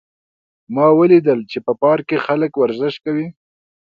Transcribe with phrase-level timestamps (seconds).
[0.73, 3.27] ما ولیدل چې په پارک کې خلک ورزش کوي